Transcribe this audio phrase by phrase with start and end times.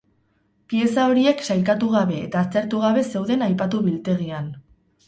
[0.73, 4.55] Pieza horiek sailkatu gabe eta aztertu gabe zeuden aipatu biltegian.